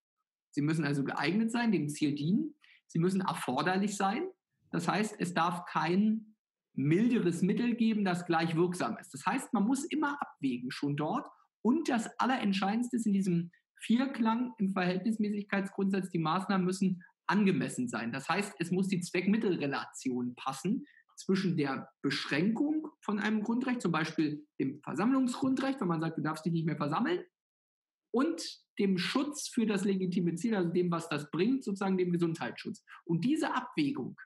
[0.51, 2.55] Sie müssen also geeignet sein, dem Ziel dienen.
[2.87, 4.29] Sie müssen erforderlich sein.
[4.71, 6.37] Das heißt, es darf kein
[6.75, 9.13] milderes Mittel geben, das gleich wirksam ist.
[9.13, 11.27] Das heißt, man muss immer abwägen, schon dort.
[11.63, 18.13] Und das Allerentscheidendste ist in diesem Vierklang im Verhältnismäßigkeitsgrundsatz, die Maßnahmen müssen angemessen sein.
[18.13, 24.47] Das heißt, es muss die Zweckmittelrelation passen zwischen der Beschränkung von einem Grundrecht, zum Beispiel
[24.61, 27.25] dem Versammlungsgrundrecht, wenn man sagt, du darfst dich nicht mehr versammeln,
[28.15, 28.43] und
[28.79, 32.85] dem Schutz für das legitime Ziel, also dem, was das bringt, sozusagen dem Gesundheitsschutz.
[33.05, 34.19] Und diese Abwägung,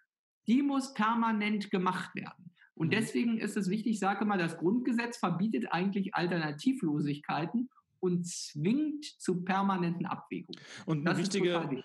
[0.49, 2.53] die muss permanent gemacht werden.
[2.75, 2.91] Und mhm.
[2.91, 9.45] deswegen ist es wichtig, ich sage mal, das Grundgesetz verbietet eigentlich Alternativlosigkeiten und zwingt zu
[9.45, 10.61] permanenten Abwägungen.
[10.85, 11.85] Und eine wichtige, und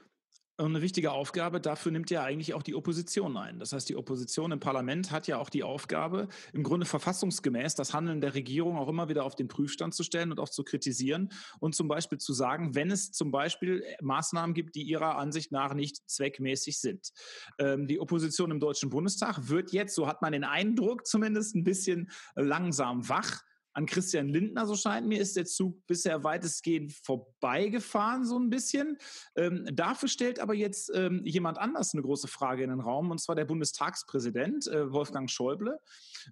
[0.65, 3.59] eine wichtige Aufgabe dafür nimmt ja eigentlich auch die Opposition ein.
[3.59, 7.93] Das heißt, die Opposition im Parlament hat ja auch die Aufgabe, im Grunde verfassungsgemäß das
[7.93, 11.29] Handeln der Regierung auch immer wieder auf den Prüfstand zu stellen und auch zu kritisieren
[11.59, 15.73] und zum Beispiel zu sagen, wenn es zum Beispiel Maßnahmen gibt, die ihrer Ansicht nach
[15.73, 17.11] nicht zweckmäßig sind.
[17.57, 21.63] Ähm, die Opposition im Deutschen Bundestag wird jetzt, so hat man den Eindruck, zumindest ein
[21.63, 23.41] bisschen langsam wach
[23.73, 28.97] an Christian Lindner, so scheint mir, ist der Zug bisher weitestgehend vorbeigefahren, so ein bisschen.
[29.35, 33.19] Ähm, dafür stellt aber jetzt ähm, jemand anders eine große Frage in den Raum, und
[33.19, 35.79] zwar der Bundestagspräsident äh, Wolfgang Schäuble,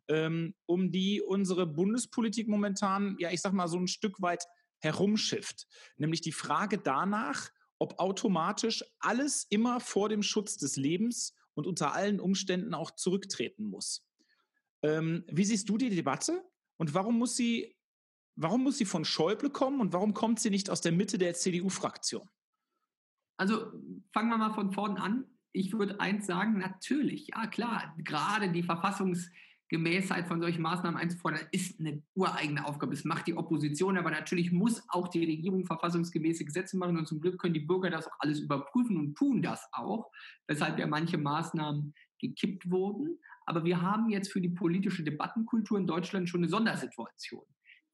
[0.08, 4.44] ähm, um die unsere Bundespolitik momentan, ja, ich sag mal, so ein Stück weit
[4.80, 5.68] herumschifft.
[5.98, 7.50] Nämlich die Frage danach,
[7.80, 13.66] ob automatisch alles immer vor dem Schutz des Lebens und unter allen Umständen auch zurücktreten
[13.66, 14.06] muss.
[14.82, 16.44] Ähm, wie siehst du die Debatte?
[16.80, 17.76] Und warum muss sie,
[18.36, 21.34] warum muss sie von Schäuble kommen und warum kommt sie nicht aus der Mitte der
[21.34, 22.28] CDU-Fraktion?
[23.38, 23.72] Also
[24.14, 25.26] fangen wir mal von vorn an.
[25.52, 31.80] Ich würde eins sagen, natürlich, ja klar, gerade die Verfassungsgemäßheit von solchen Maßnahmen einzufordern, ist
[31.80, 32.96] eine ureigene Aufgabe.
[32.96, 37.20] Das macht die Opposition, aber natürlich muss auch die Regierung verfassungsgemäße Gesetze machen und zum
[37.20, 40.12] Glück können die Bürger das auch alles überprüfen und tun das auch,
[40.48, 43.20] weshalb ja manche Maßnahmen gekippt wurden.
[43.50, 47.44] Aber wir haben jetzt für die politische Debattenkultur in Deutschland schon eine Sondersituation.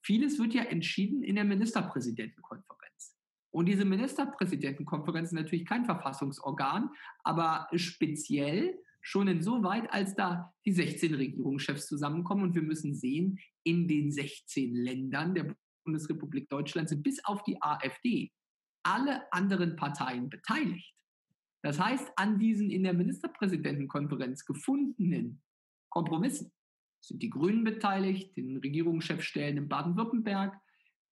[0.02, 3.15] Vieles wird ja entschieden in der Ministerpräsidentenkonferenz.
[3.52, 6.89] Und diese Ministerpräsidentenkonferenz ist natürlich kein Verfassungsorgan,
[7.24, 12.44] aber speziell schon insoweit, als da die 16 Regierungschefs zusammenkommen.
[12.44, 17.62] Und wir müssen sehen, in den 16 Ländern der Bundesrepublik Deutschland sind bis auf die
[17.62, 18.30] AfD
[18.84, 20.94] alle anderen Parteien beteiligt.
[21.62, 25.41] Das heißt, an diesen in der Ministerpräsidentenkonferenz gefundenen
[25.95, 26.51] Kompromissen
[26.99, 30.60] sind die Grünen beteiligt, den Regierungschefstellen in Baden-Württemberg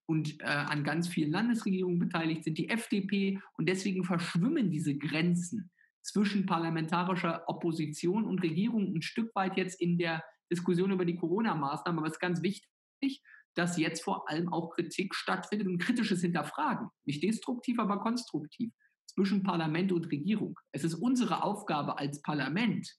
[0.05, 3.39] und äh, an ganz vielen Landesregierungen beteiligt sind die FDP.
[3.57, 9.97] Und deswegen verschwimmen diese Grenzen zwischen parlamentarischer Opposition und Regierung ein Stück weit jetzt in
[9.97, 11.99] der Diskussion über die Corona-Maßnahmen.
[11.99, 13.23] Aber es ist ganz wichtig,
[13.55, 16.89] dass jetzt vor allem auch Kritik stattfindet und kritisches Hinterfragen.
[17.05, 18.73] Nicht destruktiv, aber konstruktiv
[19.05, 20.59] zwischen Parlament und Regierung.
[20.73, 22.93] Es ist unsere Aufgabe als Parlament,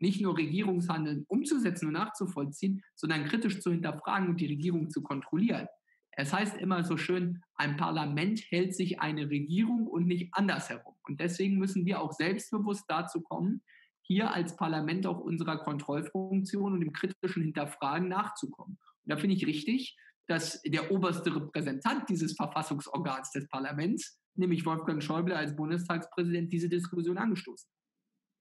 [0.00, 5.66] nicht nur Regierungshandeln umzusetzen und nachzuvollziehen, sondern kritisch zu hinterfragen und die Regierung zu kontrollieren.
[6.12, 10.94] Es heißt immer so schön, ein Parlament hält sich eine Regierung und nicht andersherum.
[11.06, 13.62] Und deswegen müssen wir auch selbstbewusst dazu kommen,
[14.02, 18.78] hier als Parlament auch unserer Kontrollfunktion und dem kritischen Hinterfragen nachzukommen.
[19.04, 25.02] Und da finde ich richtig, dass der oberste Repräsentant dieses Verfassungsorgans des Parlaments nämlich Wolfgang
[25.02, 27.68] Schäuble als Bundestagspräsident, diese Diskussion angestoßen.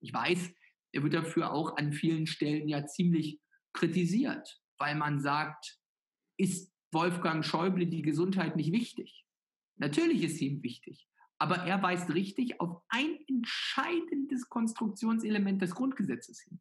[0.01, 0.51] Ich weiß,
[0.91, 3.39] er wird dafür auch an vielen Stellen ja ziemlich
[3.73, 5.79] kritisiert, weil man sagt,
[6.37, 9.25] ist Wolfgang Schäuble die Gesundheit nicht wichtig?
[9.77, 16.41] Natürlich ist sie ihm wichtig, aber er weist richtig auf ein entscheidendes Konstruktionselement des Grundgesetzes
[16.41, 16.59] hin.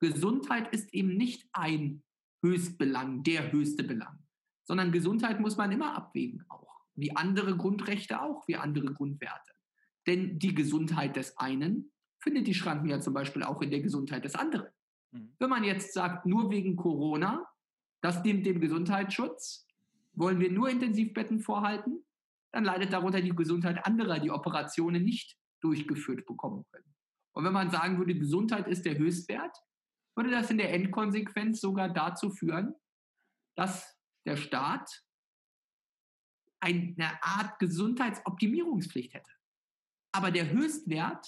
[0.00, 2.02] Gesundheit ist eben nicht ein
[2.44, 4.18] Höchstbelang, der höchste Belang,
[4.64, 9.52] sondern Gesundheit muss man immer abwägen, auch wie andere Grundrechte auch, wie andere Grundwerte.
[10.06, 11.93] Denn die Gesundheit des einen
[12.24, 14.68] findet die Schranken ja zum Beispiel auch in der Gesundheit des anderen.
[15.12, 15.34] Mhm.
[15.38, 17.46] Wenn man jetzt sagt, nur wegen Corona,
[18.00, 19.66] das nimmt dem Gesundheitsschutz,
[20.14, 22.02] wollen wir nur Intensivbetten vorhalten,
[22.50, 26.94] dann leidet darunter die Gesundheit anderer, die Operationen nicht durchgeführt bekommen können.
[27.32, 29.56] Und wenn man sagen würde, Gesundheit ist der Höchstwert,
[30.16, 32.74] würde das in der Endkonsequenz sogar dazu führen,
[33.56, 34.88] dass der Staat
[36.60, 39.30] eine Art Gesundheitsoptimierungspflicht hätte.
[40.12, 41.26] Aber der Höchstwert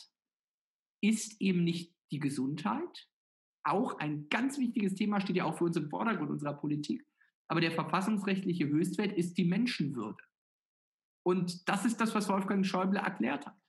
[1.01, 3.09] ist eben nicht die Gesundheit.
[3.65, 7.07] Auch ein ganz wichtiges Thema steht ja auch für uns im Vordergrund unserer Politik.
[7.49, 10.23] Aber der verfassungsrechtliche Höchstwert ist die Menschenwürde.
[11.25, 13.61] Und das ist das, was Wolfgang Schäuble erklärt hat.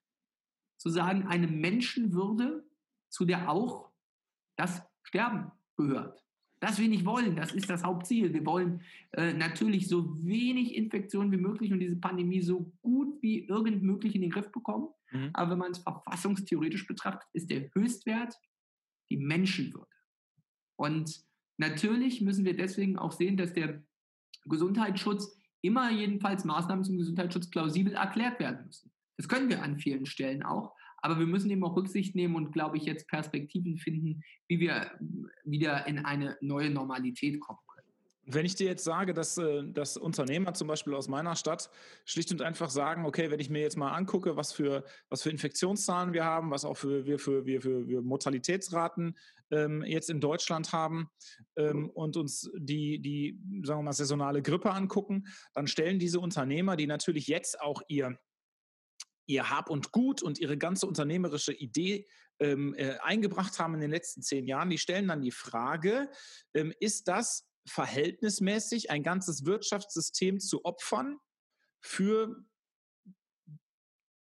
[0.80, 2.68] Zu sagen, eine Menschenwürde,
[3.10, 3.92] zu der auch
[4.58, 6.27] das Sterben gehört.
[6.60, 8.34] Das wir nicht wollen, das ist das Hauptziel.
[8.34, 13.46] Wir wollen äh, natürlich so wenig Infektionen wie möglich und diese Pandemie so gut wie
[13.46, 14.88] irgend möglich in den Griff bekommen.
[15.12, 15.30] Mhm.
[15.34, 18.34] Aber wenn man es verfassungstheoretisch betrachtet, ist der Höchstwert
[19.10, 19.88] die Menschenwürde.
[20.78, 21.24] Und
[21.58, 23.84] natürlich müssen wir deswegen auch sehen, dass der
[24.46, 28.92] Gesundheitsschutz immer jedenfalls Maßnahmen zum Gesundheitsschutz plausibel erklärt werden müssen.
[29.18, 30.76] Das können wir an vielen Stellen auch.
[31.08, 34.92] Aber wir müssen eben auch Rücksicht nehmen und, glaube ich, jetzt Perspektiven finden, wie wir
[35.46, 37.88] wieder in eine neue Normalität kommen können.
[38.26, 41.70] Wenn ich dir jetzt sage, dass, äh, dass Unternehmer zum Beispiel aus meiner Stadt
[42.04, 45.30] schlicht und einfach sagen, okay, wenn ich mir jetzt mal angucke, was für, was für
[45.30, 49.18] Infektionszahlen wir haben, was auch für, wir für, wir für, wir Mortalitätsraten
[49.52, 51.08] ähm, jetzt in Deutschland haben
[51.56, 56.76] ähm, und uns die, die, sagen wir mal, saisonale Grippe angucken, dann stellen diese Unternehmer,
[56.76, 58.20] die natürlich jetzt auch ihr
[59.28, 62.08] ihr Hab und Gut und ihre ganze unternehmerische Idee
[62.40, 66.10] ähm, äh, eingebracht haben in den letzten zehn Jahren, die stellen dann die Frage,
[66.54, 71.18] ähm, ist das verhältnismäßig, ein ganzes Wirtschaftssystem zu opfern
[71.82, 72.46] für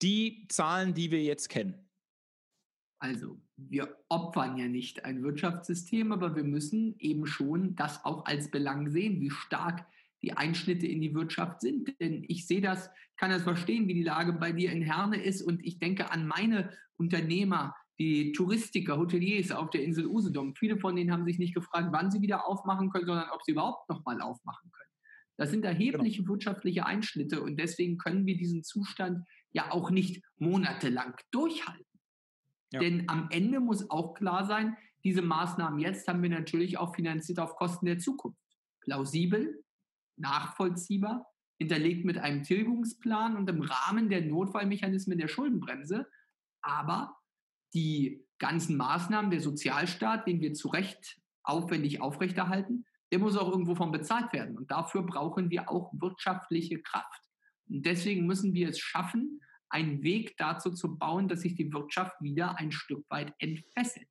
[0.01, 1.89] die Zahlen, die wir jetzt kennen?
[2.99, 8.51] Also, wir opfern ja nicht ein Wirtschaftssystem, aber wir müssen eben schon das auch als
[8.51, 9.85] Belang sehen, wie stark
[10.23, 11.99] die Einschnitte in die Wirtschaft sind.
[12.01, 15.43] Denn ich sehe das, kann das verstehen, wie die Lage bei dir in Herne ist.
[15.43, 20.55] Und ich denke an meine Unternehmer, die Touristiker, Hoteliers auf der Insel Usedom.
[20.55, 23.53] Viele von denen haben sich nicht gefragt, wann sie wieder aufmachen können, sondern ob sie
[23.53, 24.89] überhaupt noch mal aufmachen können.
[25.37, 26.33] Das sind erhebliche genau.
[26.33, 31.87] wirtschaftliche Einschnitte und deswegen können wir diesen Zustand ja auch nicht monatelang durchhalten.
[32.73, 32.81] Ja.
[32.81, 37.39] Denn am Ende muss auch klar sein, diese Maßnahmen jetzt haben wir natürlich auch finanziert
[37.39, 38.39] auf Kosten der Zukunft.
[38.81, 39.63] Plausibel,
[40.17, 41.27] nachvollziehbar,
[41.59, 46.07] hinterlegt mit einem Tilgungsplan und im Rahmen der Notfallmechanismen der Schuldenbremse.
[46.61, 47.17] Aber
[47.75, 53.75] die ganzen Maßnahmen, der Sozialstaat, den wir zu Recht aufwendig aufrechterhalten, der muss auch irgendwo
[53.75, 54.57] von bezahlt werden.
[54.57, 57.23] Und dafür brauchen wir auch wirtschaftliche Kraft.
[57.69, 62.21] Und deswegen müssen wir es schaffen, einen Weg dazu zu bauen, dass sich die Wirtschaft
[62.21, 64.09] wieder ein Stück weit entfesselt.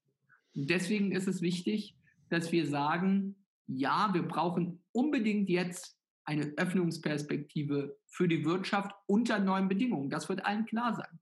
[0.54, 1.96] Und deswegen ist es wichtig,
[2.30, 3.41] dass wir sagen,
[3.78, 10.10] ja, wir brauchen unbedingt jetzt eine Öffnungsperspektive für die Wirtschaft unter neuen Bedingungen.
[10.10, 11.20] Das wird allen klar sein.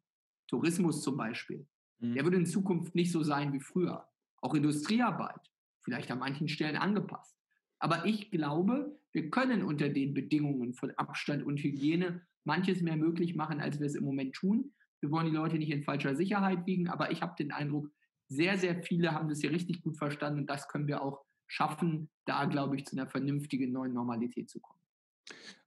[0.47, 1.67] Tourismus zum Beispiel.
[1.99, 2.13] Mhm.
[2.15, 4.07] Der wird in Zukunft nicht so sein wie früher.
[4.41, 5.39] Auch Industriearbeit,
[5.81, 7.35] vielleicht an manchen Stellen angepasst.
[7.79, 13.35] Aber ich glaube, wir können unter den Bedingungen von Abstand und Hygiene manches mehr möglich
[13.35, 14.73] machen, als wir es im Moment tun.
[15.01, 17.89] Wir wollen die Leute nicht in falscher Sicherheit wiegen, aber ich habe den Eindruck,
[18.27, 22.09] sehr, sehr viele haben das hier richtig gut verstanden und das können wir auch schaffen,
[22.25, 24.79] da, glaube ich, zu einer vernünftigen neuen Normalität zu kommen.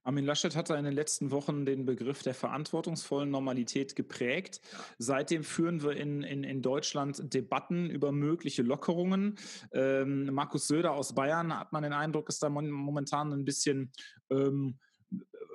[0.03, 4.59] Armin Laschet hatte in den letzten Wochen den Begriff der verantwortungsvollen Normalität geprägt.
[4.97, 9.35] Seitdem führen wir in, in, in Deutschland Debatten über mögliche Lockerungen.
[9.71, 13.93] Ähm, Markus Söder aus Bayern hat man den Eindruck, ist da momentan ein bisschen
[14.29, 14.77] ähm,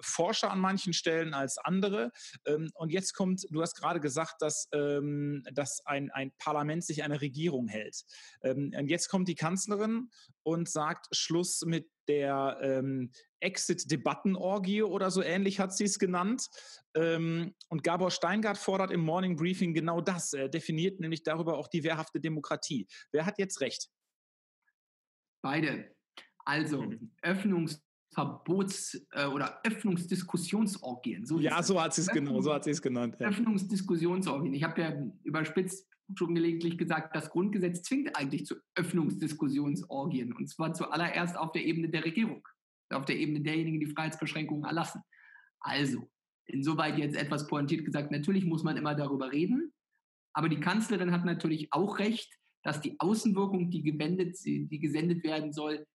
[0.03, 2.13] forscher an manchen Stellen als andere.
[2.47, 7.03] Ähm, und jetzt kommt, du hast gerade gesagt, dass, ähm, dass ein, ein Parlament sich
[7.03, 8.05] eine Regierung hält.
[8.43, 10.11] Ähm, und jetzt kommt die Kanzlerin
[10.43, 16.49] und sagt Schluss mit der ähm, Exit-Debattenorgie oder so ähnlich hat sie es genannt.
[16.95, 20.33] Ähm, und Gabor Steingart fordert im Morning Briefing genau das.
[20.33, 22.89] Er definiert nämlich darüber auch die wehrhafte Demokratie.
[23.13, 23.91] Wer hat jetzt recht?
[25.43, 25.95] Beide.
[26.45, 27.15] Also mhm.
[27.23, 27.81] Öffnungs-
[28.19, 31.25] Verbots- äh, oder Öffnungsdiskussionsorgien.
[31.25, 33.17] So ja, so hat sie es genau, so hat sie es genannt.
[33.21, 33.29] Ja.
[33.29, 34.55] Öffnungsdiskussionsorgien.
[34.55, 34.93] Ich habe ja
[35.23, 40.33] überspitzt schon gelegentlich gesagt, das Grundgesetz zwingt eigentlich zu Öffnungsdiskussionsorgien.
[40.33, 42.47] Und zwar zuallererst auf der Ebene der Regierung,
[42.91, 45.03] auf der Ebene derjenigen, die Freiheitsbeschränkungen erlassen.
[45.61, 46.11] Also,
[46.47, 49.73] insoweit jetzt etwas pointiert gesagt, natürlich muss man immer darüber reden.
[50.33, 55.53] Aber die Kanzlerin hat natürlich auch recht, dass die Außenwirkung, die, gewendet, die gesendet werden
[55.53, 55.87] soll,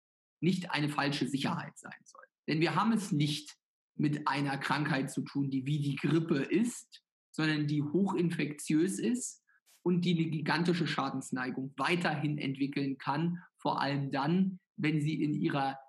[0.44, 2.22] nicht eine falsche Sicherheit sein soll.
[2.48, 3.56] Denn wir haben es nicht
[3.96, 9.42] mit einer Krankheit zu tun, die wie die Grippe ist, sondern die hochinfektiös ist
[9.84, 15.80] und die eine gigantische Schadensneigung weiterhin entwickeln kann, vor allem dann, wenn sie in ihrer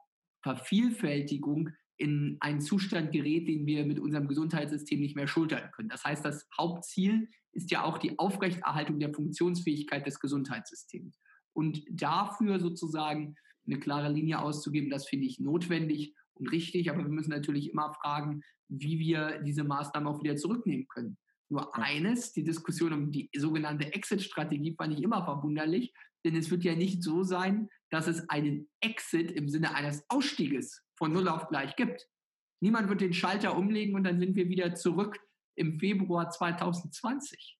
[0.43, 5.89] Vervielfältigung in einen Zustand gerät, den wir mit unserem Gesundheitssystem nicht mehr schultern können.
[5.89, 11.19] Das heißt, das Hauptziel ist ja auch die Aufrechterhaltung der Funktionsfähigkeit des Gesundheitssystems.
[11.53, 13.37] Und dafür sozusagen
[13.67, 16.91] eine klare Linie auszugeben, das finde ich notwendig und richtig.
[16.91, 21.19] Aber wir müssen natürlich immer fragen, wie wir diese Maßnahmen auch wieder zurücknehmen können.
[21.51, 25.93] Nur eines, die Diskussion um die sogenannte Exit-Strategie fand ich immer verwunderlich,
[26.25, 30.83] denn es wird ja nicht so sein, dass es einen Exit im Sinne eines Ausstieges
[30.97, 32.09] von Null auf gleich gibt.
[32.61, 35.19] Niemand wird den Schalter umlegen und dann sind wir wieder zurück
[35.55, 37.59] im Februar 2020.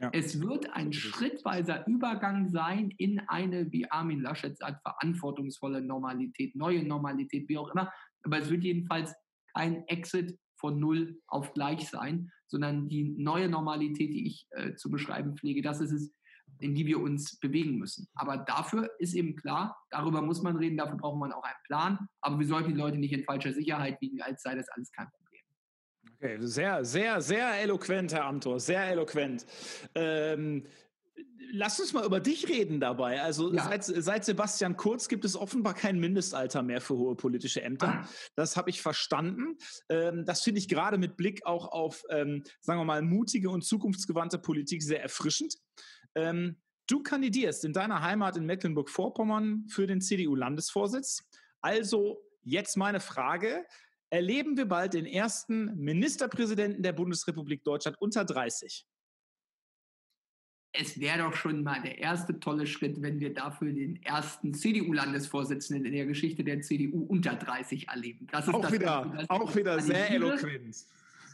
[0.00, 0.10] Ja.
[0.12, 6.82] Es wird ein schrittweiser Übergang sein in eine, wie Armin Laschet sagt, verantwortungsvolle Normalität, neue
[6.82, 7.92] Normalität, wie auch immer.
[8.24, 9.14] Aber es wird jedenfalls
[9.54, 14.90] kein Exit von Null auf gleich sein, sondern die neue Normalität, die ich äh, zu
[14.90, 16.12] beschreiben pflege, das ist es,
[16.60, 18.08] in die wir uns bewegen müssen.
[18.14, 21.98] Aber dafür ist eben klar, darüber muss man reden, dafür braucht man auch einen Plan.
[22.20, 25.08] Aber wir sollten die Leute nicht in falscher Sicherheit wiegen, als sei das alles kein
[25.08, 25.23] Problem.
[26.24, 29.44] Okay, sehr, sehr, sehr eloquent, Herr Amthor, sehr eloquent.
[29.94, 30.64] Ähm,
[31.56, 33.22] Lass uns mal über dich reden dabei.
[33.22, 33.62] Also ja.
[33.62, 38.02] seit, seit, Sebastian Kurz gibt es offenbar kein Mindestalter mehr für hohe politische Ämter.
[38.02, 38.08] Ah.
[38.34, 39.58] Das habe ich verstanden.
[39.88, 43.62] Ähm, das finde ich gerade mit Blick auch auf, ähm, sagen wir mal, mutige und
[43.62, 45.58] zukunftsgewandte Politik sehr erfrischend.
[46.16, 46.56] Ähm,
[46.88, 51.28] du kandidierst in deiner Heimat in Mecklenburg-Vorpommern für den CDU-Landesvorsitz.
[51.60, 53.64] Also jetzt meine Frage.
[54.14, 58.86] Erleben wir bald den ersten Ministerpräsidenten der Bundesrepublik Deutschland unter 30?
[60.76, 65.84] es wäre doch schon mal der erste tolle Schritt, wenn wir dafür den ersten CDU-Landesvorsitzenden
[65.84, 68.26] in der Geschichte der CDU unter 30 erleben.
[68.32, 70.76] Das ist auch das, wieder, das auch wieder sehr eloquent.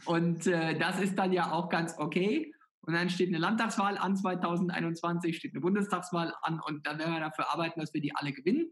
[0.05, 2.53] Und äh, das ist dann ja auch ganz okay.
[2.81, 7.19] Und dann steht eine Landtagswahl an 2021, steht eine Bundestagswahl an und dann werden wir
[7.19, 8.71] dafür arbeiten, dass wir die alle gewinnen.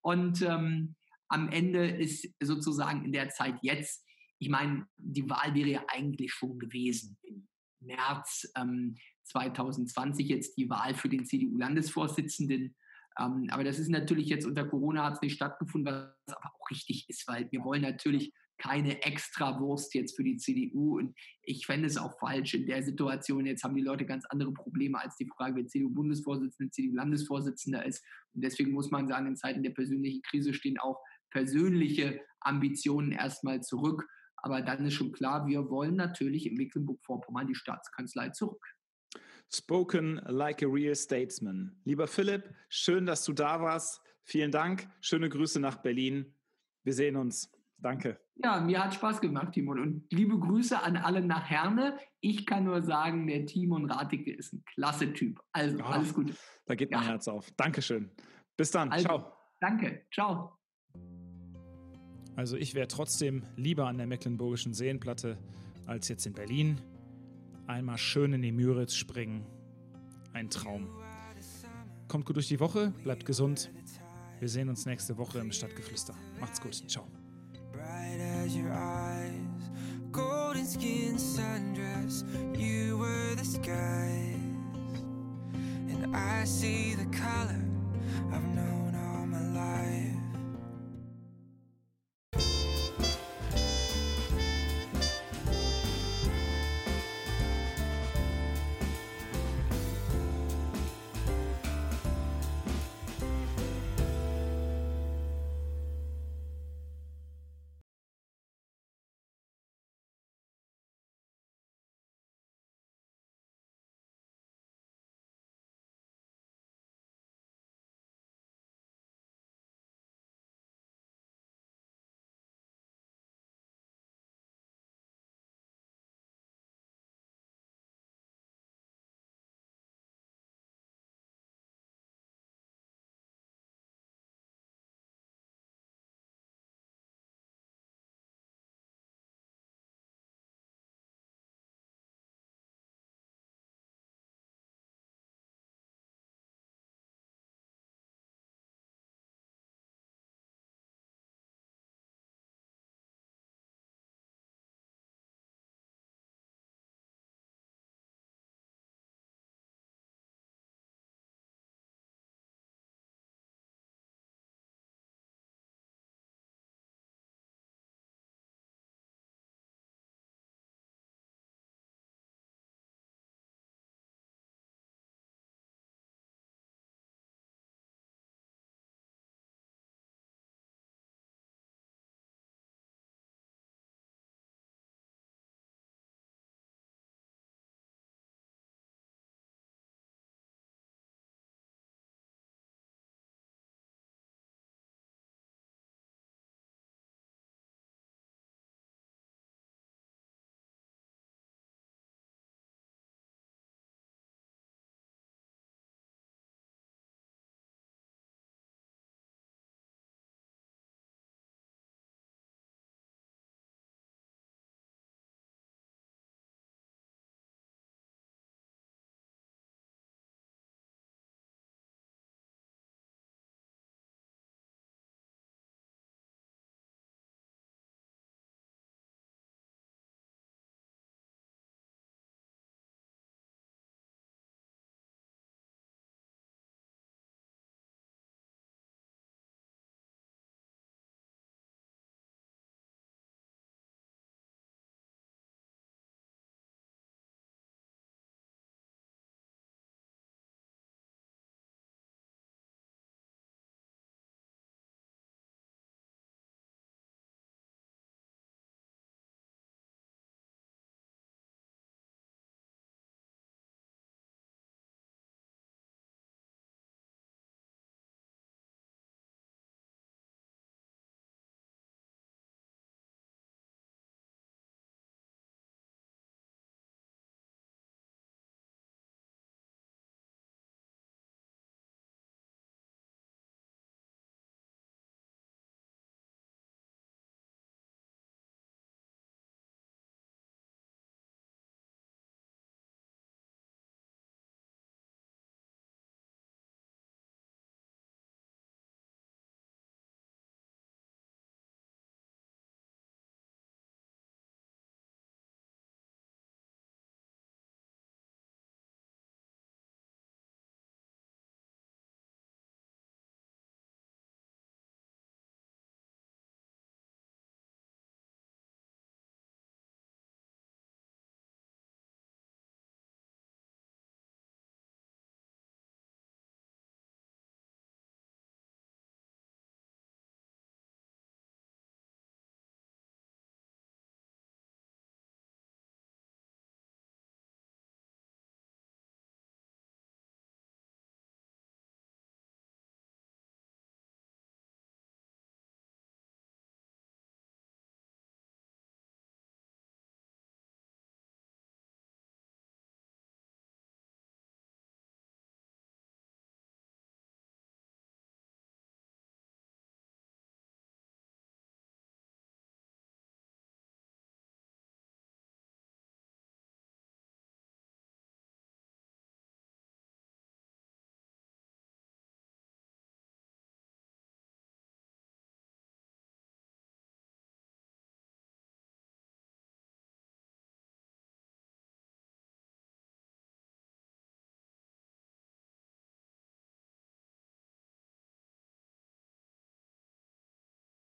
[0.00, 0.96] Und ähm,
[1.28, 4.04] am Ende ist sozusagen in der Zeit jetzt,
[4.38, 7.48] ich meine, die Wahl wäre ja eigentlich schon gewesen im
[7.80, 8.50] März.
[8.56, 8.96] Ähm,
[9.28, 12.74] 2020 jetzt die Wahl für den CDU-Landesvorsitzenden.
[13.18, 16.70] Ähm, aber das ist natürlich jetzt unter Corona hat es nicht stattgefunden, was aber auch
[16.70, 20.98] richtig ist, weil wir wollen natürlich keine Extrawurst jetzt für die CDU.
[20.98, 23.46] Und ich fände es auch falsch in der Situation.
[23.46, 28.04] Jetzt haben die Leute ganz andere Probleme als die Frage, wer CDU-Bundesvorsitzender, CDU-Landesvorsitzender ist.
[28.34, 31.00] Und deswegen muss man sagen, in Zeiten der persönlichen Krise stehen auch
[31.30, 34.06] persönliche Ambitionen erstmal zurück.
[34.36, 38.64] Aber dann ist schon klar, wir wollen natürlich in Mecklenburg-Vorpommern die Staatskanzlei zurück.
[39.50, 41.80] Spoken like a real statesman.
[41.84, 44.00] Lieber Philipp, schön, dass du da warst.
[44.24, 44.88] Vielen Dank.
[45.00, 46.34] Schöne Grüße nach Berlin.
[46.84, 47.50] Wir sehen uns.
[47.78, 48.20] Danke.
[48.36, 49.80] Ja, mir hat Spaß gemacht, Timon.
[49.80, 51.98] Und liebe Grüße an alle nach Herne.
[52.20, 55.40] Ich kann nur sagen, der Timon Raticke ist ein klasse Typ.
[55.52, 56.34] Also, Ach, alles Gute.
[56.66, 57.08] Da geht mein ja.
[57.08, 57.50] Herz auf.
[57.56, 58.10] Dankeschön.
[58.56, 58.90] Bis dann.
[58.90, 59.32] Also, Ciao.
[59.60, 60.06] Danke.
[60.12, 60.57] Ciao.
[62.38, 65.36] Also, ich wäre trotzdem lieber an der Mecklenburgischen Seenplatte
[65.86, 66.80] als jetzt in Berlin.
[67.66, 69.44] Einmal schön in die Müritz springen.
[70.34, 70.86] Ein Traum.
[72.06, 73.72] Kommt gut durch die Woche, bleibt gesund.
[74.38, 76.14] Wir sehen uns nächste Woche im Stadtgeflüster.
[76.38, 76.74] Macht's gut.
[76.88, 77.08] Ciao.
[80.12, 82.24] golden skin sundress,
[82.54, 84.36] you were the skies,
[85.90, 87.60] and I see the color
[88.32, 88.88] of no